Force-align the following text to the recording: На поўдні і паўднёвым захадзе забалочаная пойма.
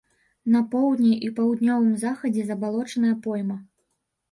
На 0.53 0.61
поўдні 0.71 1.11
і 1.27 1.29
паўднёвым 1.41 1.93
захадзе 2.05 2.49
забалочаная 2.51 3.15
пойма. 3.29 3.63